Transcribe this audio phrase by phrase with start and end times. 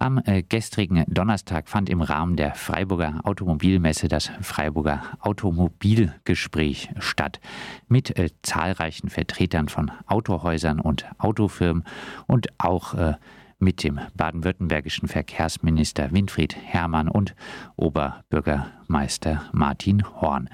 [0.00, 7.38] Am äh, gestrigen Donnerstag fand im Rahmen der Freiburger Automobilmesse das Freiburger Automobilgespräch statt
[7.86, 11.84] mit äh, zahlreichen Vertretern von Autohäusern und Autofirmen
[12.26, 13.16] und auch äh,
[13.58, 17.34] mit dem baden-württembergischen Verkehrsminister Winfried Herrmann und
[17.76, 20.48] Oberbürgermeister Martin Horn.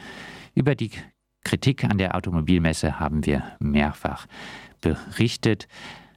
[0.57, 0.91] Über die
[1.45, 4.27] Kritik an der Automobilmesse haben wir mehrfach
[4.81, 5.69] berichtet.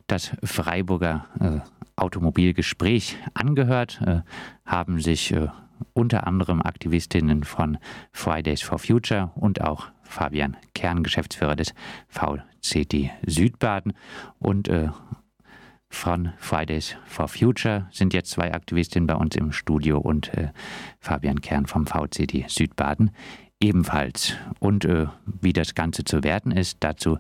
[0.10, 1.60] Das Freiburger äh,
[1.96, 4.22] Automobilgespräch angehört, äh,
[4.66, 5.50] haben sich äh,
[5.94, 7.78] unter anderem Aktivistinnen von
[8.12, 11.76] Fridays for Future und auch Fabian Kern, Geschäftsführer des
[12.08, 13.94] VCD Südbaden
[14.40, 14.68] und
[15.90, 20.50] von Fridays for Future sind jetzt zwei Aktivistinnen bei uns im Studio und äh,
[21.00, 23.12] Fabian Kern vom VCD Südbaden
[23.60, 24.36] ebenfalls.
[24.60, 27.20] Und äh, wie das Ganze zu werten ist, dazu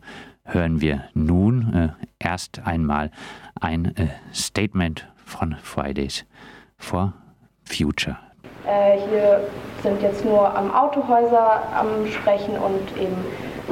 [0.53, 1.89] hören wir nun äh,
[2.19, 3.11] erst einmal
[3.59, 6.25] ein äh, Statement von Fridays
[6.77, 7.13] for
[7.65, 8.17] Future.
[8.65, 9.41] Äh, hier
[9.83, 13.15] sind jetzt nur am Autohäuser am Sprechen und eben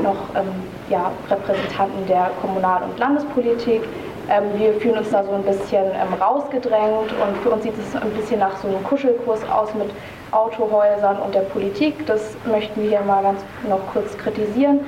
[0.02, 0.48] noch ähm,
[0.89, 3.81] ja, Repräsentanten der Kommunal- und Landespolitik.
[4.30, 7.95] Ähm, wir fühlen uns da so ein bisschen ähm, rausgedrängt und für uns sieht es
[7.95, 9.89] ein bisschen nach so einem Kuschelkurs aus mit
[10.31, 12.05] Autohäusern und der Politik.
[12.05, 14.81] Das möchten wir hier mal ganz noch kurz kritisieren.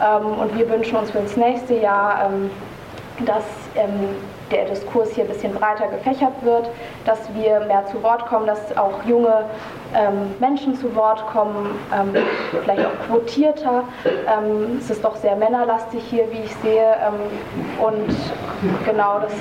[0.00, 2.50] Ähm, und wir wünschen uns für das nächste Jahr, ähm,
[3.26, 3.44] dass
[3.76, 4.08] ähm,
[4.50, 6.68] der Diskurs hier ein bisschen breiter gefächert wird,
[7.04, 9.44] dass wir mehr zu Wort kommen, dass auch junge
[9.94, 12.14] ähm, Menschen zu Wort kommen, ähm,
[12.62, 13.84] vielleicht auch quotierter.
[14.04, 16.96] Ähm, es ist doch sehr männerlastig hier, wie ich sehe.
[17.80, 18.14] und
[18.84, 19.32] genau das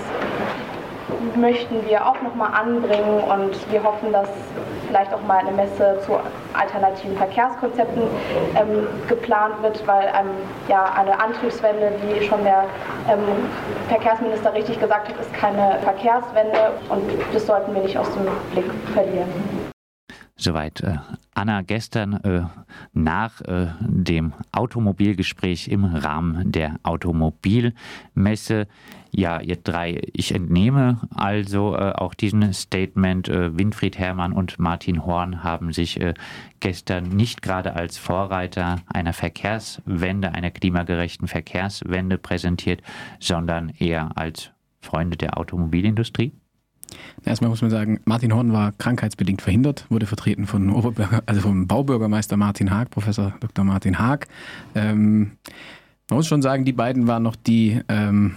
[1.35, 4.29] möchten wir auch nochmal anbringen und wir hoffen, dass
[4.87, 6.13] vielleicht auch mal eine Messe zu
[6.53, 8.03] alternativen Verkehrskonzepten
[8.55, 10.29] ähm, geplant wird, weil ähm,
[10.67, 12.65] ja, eine Antriebswende, wie schon der
[13.09, 13.19] ähm,
[13.89, 18.71] Verkehrsminister richtig gesagt hat, ist keine Verkehrswende und das sollten wir nicht aus dem Blick
[18.93, 19.60] verlieren.
[20.41, 20.97] Soweit äh,
[21.35, 22.41] Anna gestern äh,
[22.93, 28.67] nach äh, dem Automobilgespräch im Rahmen der Automobilmesse.
[29.11, 33.29] Ja, ihr drei, ich entnehme also äh, auch diesen Statement.
[33.29, 36.15] Äh, Winfried Herrmann und Martin Horn haben sich äh,
[36.59, 42.81] gestern nicht gerade als Vorreiter einer Verkehrswende, einer klimagerechten Verkehrswende präsentiert,
[43.19, 44.49] sondern eher als
[44.79, 46.31] Freunde der Automobilindustrie.
[47.25, 50.69] Erstmal muss man sagen, Martin Horn war krankheitsbedingt verhindert, wurde vertreten von
[51.25, 53.63] also vom Baubürgermeister Martin Haag, Professor Dr.
[53.65, 54.27] Martin Haag.
[54.75, 55.31] Ähm,
[56.09, 58.35] man muss schon sagen, die beiden waren noch die ähm,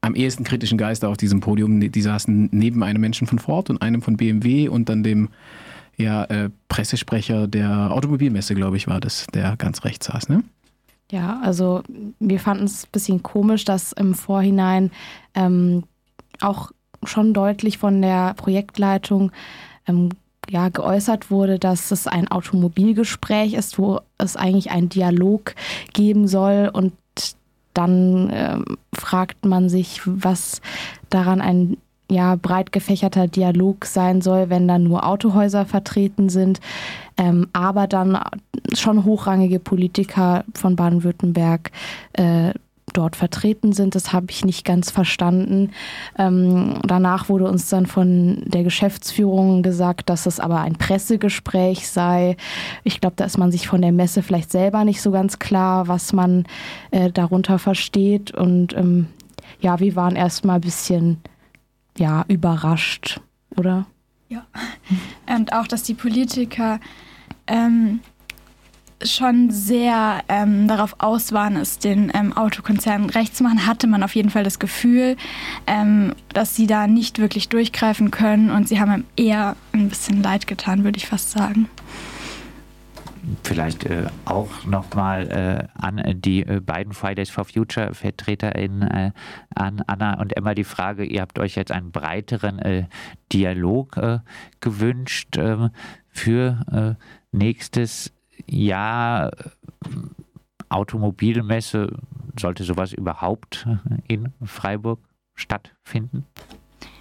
[0.00, 1.80] am ehesten kritischen Geister auf diesem Podium.
[1.80, 5.28] Die saßen neben einem Menschen von Ford und einem von BMW und dann dem
[5.96, 10.28] ja, äh, Pressesprecher der Automobilmesse, glaube ich, war das, der ganz rechts saß.
[10.28, 10.44] Ne?
[11.10, 11.82] Ja, also
[12.18, 14.90] wir fanden es ein bisschen komisch, dass im Vorhinein
[15.34, 15.84] ähm,
[16.40, 16.70] auch
[17.08, 19.32] schon deutlich von der Projektleitung
[19.86, 20.10] ähm,
[20.48, 25.54] ja, geäußert wurde, dass es ein Automobilgespräch ist, wo es eigentlich einen Dialog
[25.92, 26.70] geben soll.
[26.72, 26.92] Und
[27.74, 30.60] dann ähm, fragt man sich, was
[31.10, 31.76] daran ein
[32.08, 36.60] ja, breit gefächerter Dialog sein soll, wenn dann nur Autohäuser vertreten sind,
[37.16, 38.18] ähm, aber dann
[38.74, 41.72] schon hochrangige Politiker von Baden-Württemberg
[42.12, 42.52] äh,
[42.96, 43.94] dort vertreten sind.
[43.94, 45.70] Das habe ich nicht ganz verstanden.
[46.18, 52.36] Ähm, danach wurde uns dann von der Geschäftsführung gesagt, dass es aber ein Pressegespräch sei.
[52.84, 55.88] Ich glaube, da ist man sich von der Messe vielleicht selber nicht so ganz klar,
[55.88, 56.44] was man
[56.90, 58.32] äh, darunter versteht.
[58.32, 59.08] Und ähm,
[59.60, 61.18] ja, wir waren erstmal ein bisschen
[61.98, 63.20] ja, überrascht,
[63.56, 63.86] oder?
[64.28, 64.46] Ja.
[65.34, 66.80] Und auch, dass die Politiker
[67.46, 68.00] ähm,
[69.02, 74.02] schon sehr ähm, darauf aus waren, es den ähm, Autokonzernen recht zu machen, hatte man
[74.02, 75.16] auf jeden Fall das Gefühl,
[75.66, 80.22] ähm, dass sie da nicht wirklich durchgreifen können und sie haben ihm eher ein bisschen
[80.22, 81.68] leid getan, würde ich fast sagen.
[83.42, 89.10] Vielleicht äh, auch nochmal äh, an die äh, beiden Fridays for Future VertreterInnen, äh,
[89.54, 92.84] an Anna und Emma, die Frage, ihr habt euch jetzt einen breiteren äh,
[93.32, 94.18] Dialog äh,
[94.60, 95.70] gewünscht ähm,
[96.08, 96.96] für
[97.30, 98.15] nächstes
[98.46, 99.30] ja,
[100.68, 101.96] Automobilmesse,
[102.38, 103.66] sollte sowas überhaupt
[104.08, 105.00] in Freiburg
[105.34, 106.26] stattfinden?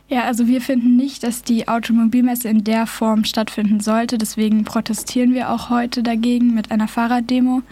[0.08, 4.18] Ja, also wir finden nicht, dass die Automobilmesse in der Form stattfinden sollte.
[4.18, 7.64] Deswegen protestieren wir auch heute dagegen mit einer Fahrraddemo,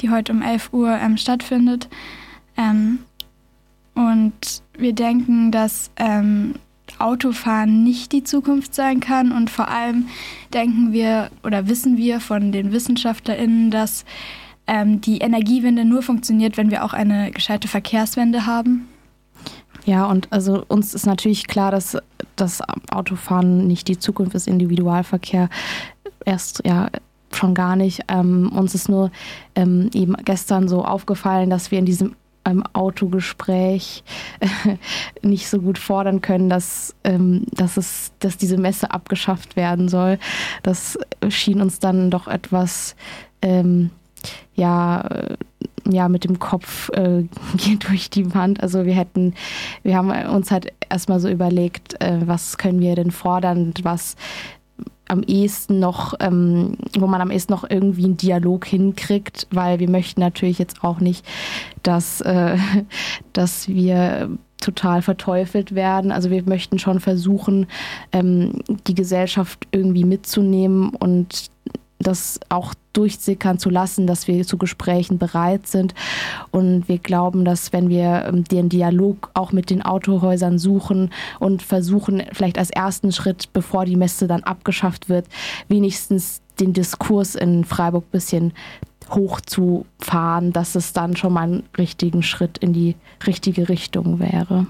[0.00, 1.88] die heute um 11 Uhr ähm, stattfindet.
[2.56, 3.00] Ähm,
[3.94, 6.54] und wir denken, dass ähm,
[6.98, 9.32] Autofahren nicht die Zukunft sein kann.
[9.32, 10.08] Und vor allem
[10.52, 14.04] denken wir oder wissen wir von den WissenschaftlerInnen, dass
[14.66, 18.88] ähm, die Energiewende nur funktioniert, wenn wir auch eine gescheite Verkehrswende haben.
[19.84, 21.98] Ja, und also uns ist natürlich klar, dass
[22.36, 25.50] das Autofahren nicht die Zukunft ist, Individualverkehr
[26.24, 26.88] erst ja
[27.32, 28.02] schon gar nicht.
[28.08, 29.10] Ähm, uns ist nur
[29.54, 32.14] ähm, eben gestern so aufgefallen, dass wir in diesem
[32.44, 34.04] ähm, Autogespräch
[34.40, 34.76] äh,
[35.22, 40.18] nicht so gut fordern können, dass, ähm, dass, es, dass diese Messe abgeschafft werden soll.
[40.62, 40.98] Das
[41.28, 42.96] schien uns dann doch etwas
[43.42, 43.90] ähm,
[44.54, 45.36] ja, äh,
[45.86, 47.24] ja, mit dem Kopf äh,
[47.88, 48.62] durch die Wand.
[48.62, 49.34] Also wir hätten,
[49.82, 54.16] wir haben uns halt erstmal so überlegt, äh, was können wir denn fordern, was
[55.08, 59.90] am ehesten noch, ähm, wo man am ehesten noch irgendwie einen Dialog hinkriegt, weil wir
[59.90, 61.24] möchten natürlich jetzt auch nicht,
[61.82, 62.56] dass, äh,
[63.32, 64.30] dass wir
[64.60, 66.10] total verteufelt werden.
[66.10, 67.66] Also wir möchten schon versuchen,
[68.12, 71.50] ähm, die Gesellschaft irgendwie mitzunehmen und
[71.98, 75.94] das auch durchsickern zu lassen, dass wir zu Gesprächen bereit sind.
[76.50, 81.62] Und wir glauben, dass wenn wir ähm, den Dialog auch mit den Autohäusern suchen und
[81.62, 85.26] versuchen, vielleicht als ersten Schritt, bevor die Messe dann abgeschafft wird,
[85.68, 88.52] wenigstens den Diskurs in Freiburg ein bisschen
[89.10, 92.96] hochzufahren, dass es dann schon mal einen richtigen Schritt in die
[93.26, 94.66] richtige Richtung wäre.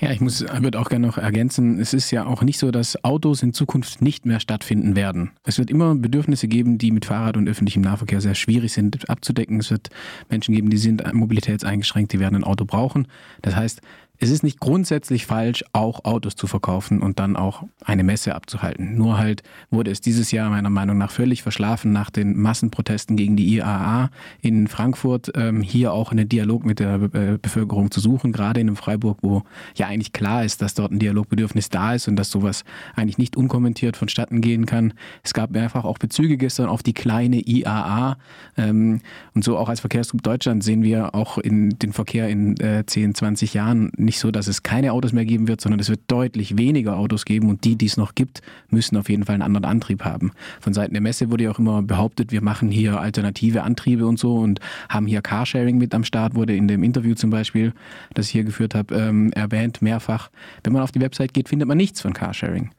[0.00, 3.02] Ja, ich muss, würde auch gerne noch ergänzen, es ist ja auch nicht so, dass
[3.04, 5.32] Autos in Zukunft nicht mehr stattfinden werden.
[5.44, 9.58] Es wird immer Bedürfnisse geben, die mit Fahrrad und öffentlichem Nahverkehr sehr schwierig sind abzudecken.
[9.58, 9.88] Es wird
[10.28, 13.08] Menschen geben, die sind mobilitätseingeschränkt, die werden ein Auto brauchen.
[13.42, 13.80] Das heißt,
[14.20, 18.96] es ist nicht grundsätzlich falsch, auch Autos zu verkaufen und dann auch eine Messe abzuhalten.
[18.96, 23.36] Nur halt wurde es dieses Jahr meiner Meinung nach völlig verschlafen nach den Massenprotesten gegen
[23.36, 24.10] die IAA
[24.40, 28.74] in Frankfurt, ähm, hier auch einen Dialog mit der Be Bevölkerung zu suchen, gerade in
[28.74, 29.42] Freiburg, wo
[29.74, 32.64] ja eigentlich klar ist, dass dort ein Dialogbedürfnis da ist und dass sowas
[32.96, 34.94] eigentlich nicht unkommentiert vonstatten gehen kann.
[35.22, 38.16] Es gab mehrfach auch Bezüge gestern auf die kleine IAA
[38.56, 39.00] ähm,
[39.34, 43.14] und so auch als Verkehrsgruppe Deutschland sehen wir auch in den Verkehr in äh, 10,
[43.14, 46.56] 20 Jahren nicht so, dass es keine Autos mehr geben wird, sondern es wird deutlich
[46.56, 48.40] weniger Autos geben und die, die es noch gibt,
[48.70, 50.32] müssen auf jeden Fall einen anderen Antrieb haben.
[50.60, 54.18] Von Seiten der Messe wurde ja auch immer behauptet, wir machen hier alternative Antriebe und
[54.18, 57.74] so und haben hier Carsharing mit am Start, wurde in dem Interview zum Beispiel,
[58.14, 60.30] das ich hier geführt habe, ähm, erwähnt mehrfach.
[60.64, 62.70] Wenn man auf die Website geht, findet man nichts von Carsharing.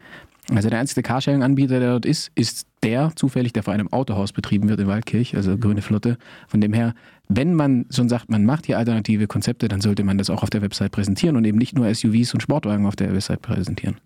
[0.52, 4.68] Also der einzige Carsharing-Anbieter, der dort ist, ist der zufällig, der vor einem Autohaus betrieben
[4.68, 6.18] wird in Waldkirch, also Grüne Flotte.
[6.48, 6.96] Von dem her
[7.30, 10.50] wenn man schon sagt, man macht hier alternative Konzepte, dann sollte man das auch auf
[10.50, 13.98] der Website präsentieren und eben nicht nur SUVs und Sportwagen auf der Website präsentieren.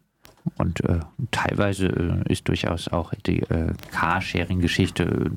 [0.57, 0.99] Und äh,
[1.31, 5.29] teilweise äh, ist durchaus auch die äh, Carsharing-Geschichte äh,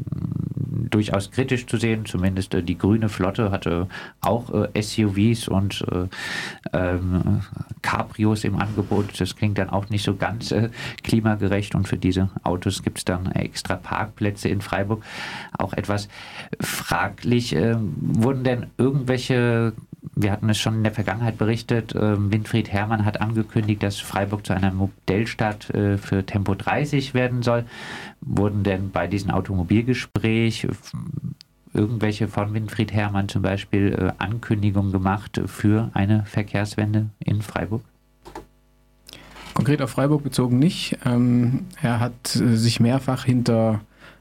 [0.90, 2.06] durchaus kritisch zu sehen.
[2.06, 3.88] Zumindest äh, die grüne Flotte hatte
[4.20, 5.84] auch äh, SUVs und
[6.72, 7.42] ähm,
[7.82, 9.20] Cabrios im Angebot.
[9.20, 10.54] Das klingt dann auch nicht so ganz
[11.02, 11.74] klimagerecht.
[11.74, 15.04] Und für diese Autos gibt es dann extra Parkplätze in Freiburg.
[15.58, 16.08] Auch etwas
[16.60, 17.54] fraglich.
[17.54, 19.72] wurden denn irgendwelche
[20.18, 24.46] wir hatten es schon in der Vergangenheit berichtet, äh, Winfried Herrmann hat angekündigt, dass Freiburg
[24.46, 27.66] zu einer Modellstadt äh, für Tempo 30 werden soll.
[28.22, 30.66] Wurden denn bei diesem Automobilgespräch
[31.74, 37.82] irgendwelche von Winfried Herrmann zum Beispiel äh, Ankündigungen gemacht für eine Verkehrswende in Freiburg?
[39.52, 40.98] Konkret auf Freiburg bezogen nicht.
[41.04, 43.80] Ähm, er hat sich mehrfach hinter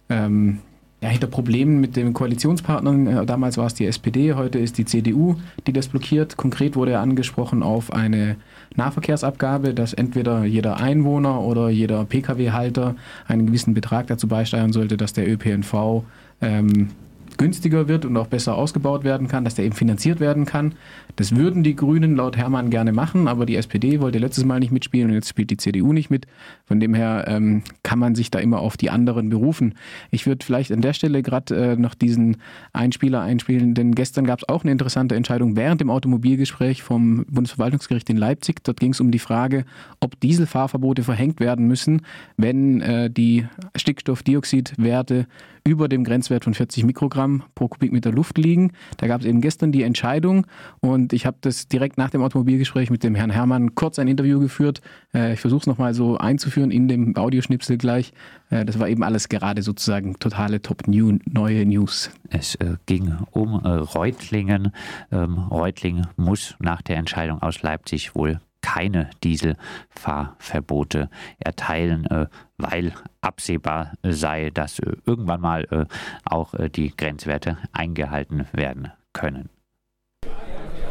[0.10, 0.60] ähm,
[1.06, 3.06] ja, hinter Problemen mit den Koalitionspartnern.
[3.06, 5.36] Äh, damals war es die SPD, heute ist die CDU,
[5.68, 6.36] die das blockiert.
[6.36, 8.38] Konkret wurde er angesprochen auf eine
[8.76, 12.96] Nahverkehrsabgabe, dass entweder jeder Einwohner oder jeder Pkw-Halter
[13.28, 16.04] einen gewissen Betrag dazu beisteuern sollte, dass der ÖPNV
[16.42, 16.90] ähm,
[17.38, 20.76] günstiger wird und auch besser ausgebaut werden kann, dass der eben finanziert werden kann.
[21.16, 24.72] Das würden die Grünen laut Hermann gerne machen, aber die SPD wollte letztes Mal nicht
[24.72, 26.28] mitspielen und jetzt spielt die CDU nicht mit.
[26.66, 29.76] Von dem her ähm, kann man sich da immer auf die anderen berufen.
[30.12, 32.38] Ich würde vielleicht an der Stelle gerade äh, noch diesen
[32.74, 38.10] Einspieler einspielen, denn gestern gab es auch eine interessante Entscheidung während dem Automobilgespräch vom Bundesverwaltungsgericht
[38.10, 38.64] in Leipzig.
[38.64, 39.66] Dort ging es um die Frage,
[40.00, 42.02] ob Dieselfahrverbote verhängt werden müssen,
[42.38, 45.28] wenn äh, die Stickstoffdioxidwerte
[45.68, 48.72] über dem Grenzwert von 40 Mikrogramm pro Kubikmeter Luft liegen.
[48.98, 50.46] Da gab es eben gestern die Entscheidung
[50.80, 54.40] und ich habe das direkt nach dem Automobilgespräch mit dem Herrn Herrmann kurz ein Interview
[54.40, 54.82] geführt.
[55.14, 58.14] Äh, ich versuche es nochmal so einzuführen in dem Audioschnipsel gleich.
[58.52, 62.12] Äh, das war eben alles gerade sozusagen totale Top-New, neue News.
[62.30, 64.72] Es äh, ging um äh, Reutlingen.
[65.12, 72.26] Ähm, Reutlingen muss nach der Entscheidung aus Leipzig wohl keine Dieselfahrverbote erteilen, äh,
[72.58, 75.86] weil absehbar sei, dass äh, irgendwann mal äh,
[76.26, 79.50] auch die Grenzwerte eingehalten werden können.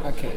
[0.07, 0.29] Okay.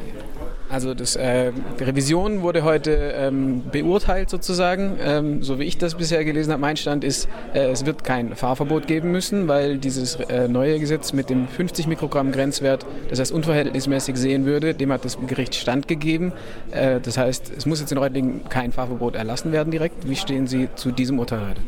[0.71, 4.99] Also das, äh, die Revision wurde heute ähm, beurteilt sozusagen.
[5.03, 8.37] Ähm, so wie ich das bisher gelesen habe, mein Stand ist, äh, es wird kein
[8.37, 13.33] Fahrverbot geben müssen, weil dieses äh, neue Gesetz mit dem 50 Mikrogramm Grenzwert das heißt
[13.33, 14.75] unverhältnismäßig sehen würde.
[14.75, 16.33] Dem hat das Gericht standgegeben.
[16.71, 20.07] Äh, das heißt, es muss jetzt in Reutlingen kein Fahrverbot erlassen werden direkt.
[20.07, 21.61] Wie stehen Sie zu diesem Urteil heute?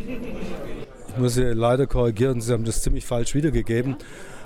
[1.08, 3.92] Ich muss Sie leider korrigieren, Sie haben das ziemlich falsch wiedergegeben.
[3.92, 3.96] Ähm,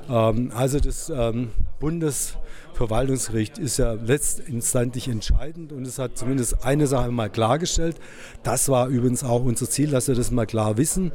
[0.09, 2.37] also das ähm, Bundes
[2.75, 7.97] Verwaltungsgericht ist ja letztinstanzlich entscheidend und es hat zumindest eine Sache mal klargestellt.
[8.43, 11.13] Das war übrigens auch unser Ziel, dass wir das mal klar wissen,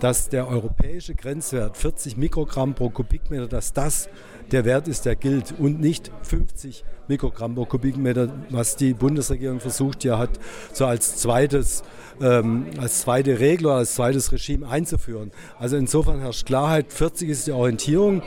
[0.00, 4.08] dass der europäische Grenzwert 40 Mikrogramm pro Kubikmeter, dass das
[4.52, 10.04] der Wert ist, der gilt und nicht 50 Mikrogramm pro Kubikmeter, was die Bundesregierung versucht
[10.04, 10.30] ja hat,
[10.72, 11.82] so als zweites,
[12.20, 15.30] ähm, als zweite Regel als zweites Regime einzuführen.
[15.58, 18.22] Also insofern herrscht Klarheit, 40 ist die Orientierung,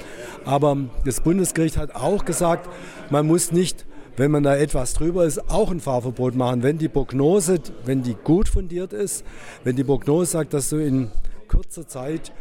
[0.46, 2.70] aber das Bundesgericht hat auch gesagt,
[3.10, 3.86] man muss nicht
[4.18, 6.64] wenn man da etwas drüber ist, auch ein Fahrverbot machen.
[6.64, 9.26] Wenn die Prognose, wenn die gut fundiert ist,
[9.64, 11.10] wenn die Prognose sagt, dass du in
[11.48, 12.32] kurzer Zeit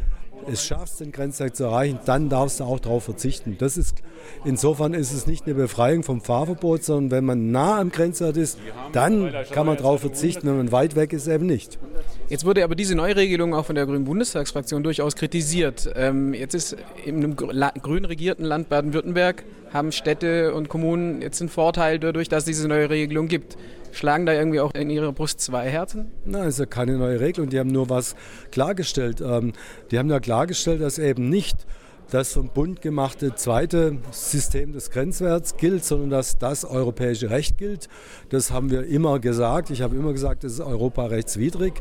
[0.47, 3.57] es schaffst, den Grenzwert zu erreichen, dann darfst du auch darauf verzichten.
[3.59, 4.01] Das ist,
[4.45, 8.57] insofern ist es nicht eine Befreiung vom Fahrverbot, sondern wenn man nah am Grenzwert ist,
[8.91, 10.47] dann kann man darauf verzichten.
[10.47, 11.79] Wenn man weit weg ist, eben nicht.
[12.31, 15.91] Jetzt wurde aber diese Neuregelung auch von der Grünen Bundestagsfraktion durchaus kritisiert.
[15.97, 21.49] Ähm, jetzt ist in einem grün regierten Land Baden-Württemberg haben Städte und Kommunen jetzt einen
[21.49, 23.57] Vorteil dadurch, dass es diese neue Regelung gibt.
[23.91, 26.09] Schlagen da irgendwie auch in ihrer Brust zwei Herzen?
[26.23, 27.49] Nein, es ist ja keine neue Regelung.
[27.49, 28.15] Die haben nur was
[28.49, 29.19] klargestellt.
[29.19, 29.51] Ähm,
[29.91, 31.57] die haben ja klargestellt, dass eben nicht
[32.11, 37.87] das vom Bund gemachte zweite System des Grenzwerts gilt, sondern dass das europäische Recht gilt.
[38.29, 39.69] Das haben wir immer gesagt.
[39.69, 41.73] Ich habe immer gesagt, das ist europarechtswidrig.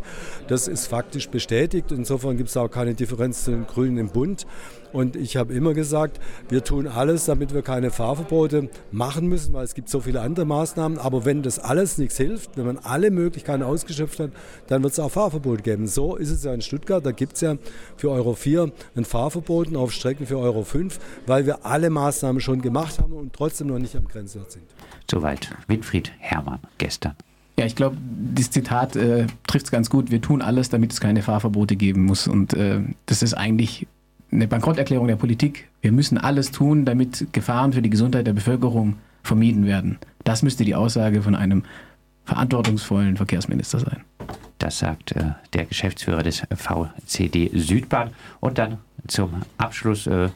[0.47, 1.91] Das ist faktisch bestätigt.
[1.91, 4.47] Insofern gibt es auch keine Differenz zu den Grünen im Bund.
[4.93, 9.65] Und ich habe immer gesagt, wir tun alles, damit wir keine Fahrverbote machen müssen, weil
[9.65, 10.99] es gibt so viele andere Maßnahmen.
[10.99, 14.31] Aber wenn das alles nichts hilft, wenn man alle Möglichkeiten ausgeschöpft hat,
[14.69, 15.87] dann wird es auch Fahrverbote geben.
[15.87, 17.05] So ist es ja in Stuttgart.
[17.05, 17.57] Da gibt es ja
[17.97, 22.63] für Euro 4 ein Fahrverbot auf Strecken für Euro 5, weil wir alle Maßnahmen schon
[22.63, 24.65] gemacht haben und trotzdem noch nicht am Grenzwert sind.
[25.11, 27.15] Soweit Winfried Herrmann gestern.
[27.61, 27.97] Ja, ich glaube,
[28.35, 30.11] das Zitat äh, trifft es ganz gut.
[30.11, 32.27] Wir tun alles, damit es keine Fahrverbote geben muss.
[32.27, 33.87] Und äh, das ist eigentlich
[34.33, 35.69] eine Bankrotterklärung der Politik.
[35.81, 39.99] Wir müssen alles tun, damit Gefahren für die Gesundheit der Bevölkerung vermieden werden.
[40.25, 41.65] Das müsste die Aussage von einem
[42.25, 44.05] verantwortungsvollen Verkehrsminister sein.
[44.59, 48.11] Das sagt äh, der Geschäftsführer des VCD Südbahn.
[48.41, 50.30] Und dann zum Abschluss äh,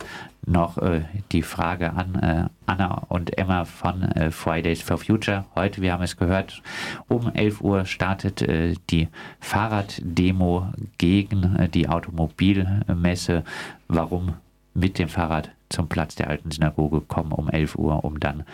[0.47, 1.03] noch äh,
[1.33, 5.45] die Frage an äh, Anna und Emma von Fridays for Future.
[5.55, 6.63] Heute, wir haben es gehört,
[7.09, 8.45] um 11 Uhr startet
[8.91, 9.09] die
[9.41, 13.45] Fahrraddemo gegen die Automobilmesse.
[13.89, 14.35] Warum
[14.75, 18.45] mit dem Fahrrad zum Platz der alten Synagoge kommen um 11 Uhr, um dann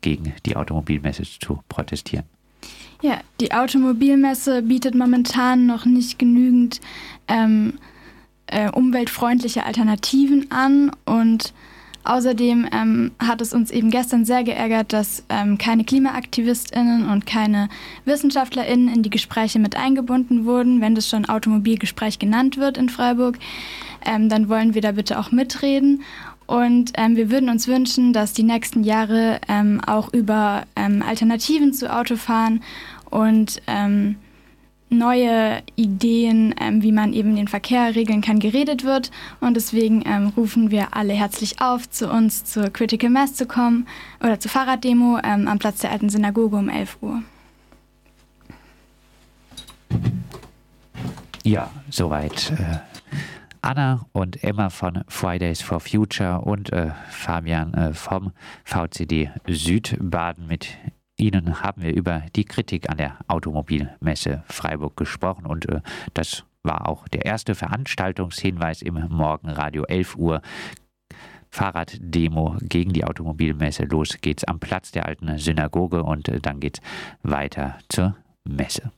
[0.00, 2.24] gegen die Automobilmesse zu protestieren?
[3.02, 6.80] Ja, die Automobilmesse bietet momentan noch nicht genügend
[7.28, 7.74] ähm,
[8.46, 11.52] äh, umweltfreundliche Alternativen an und
[12.04, 17.68] außerdem ähm, hat es uns eben gestern sehr geärgert, dass ähm, keine KlimaaktivistInnen und keine
[18.04, 20.80] WissenschaftlerInnen in die Gespräche mit eingebunden wurden.
[20.80, 23.38] Wenn das schon Automobilgespräch genannt wird in Freiburg,
[24.04, 26.02] ähm, dann wollen wir da bitte auch mitreden.
[26.46, 31.72] Und ähm, wir würden uns wünschen, dass die nächsten Jahre ähm, auch über ähm, Alternativen
[31.72, 32.62] zu Autofahren
[33.08, 34.16] und ähm,
[34.98, 39.10] neue Ideen, ähm, wie man eben den Verkehr regeln kann, geredet wird.
[39.40, 43.86] Und deswegen ähm, rufen wir alle herzlich auf, zu uns zur Critical Mass zu kommen
[44.20, 47.22] oder zur Fahrraddemo ähm, am Platz der alten Synagoge um 11 Uhr.
[51.44, 52.52] Ja, soweit.
[52.52, 52.78] Äh,
[53.64, 58.32] Anna und Emma von Fridays for Future und äh, Fabian äh, vom
[58.64, 60.68] VCD Südbaden mit
[61.16, 65.80] Ihnen haben wir über die Kritik an der Automobilmesse Freiburg gesprochen und äh,
[66.12, 70.42] das war auch der erste Veranstaltungshinweis im Morgenradio 11 Uhr.
[71.50, 73.84] Fahrraddemo gegen die Automobilmesse.
[73.84, 76.80] Los geht's am Platz der alten Synagoge und äh, dann geht's
[77.22, 78.90] weiter zur Messe.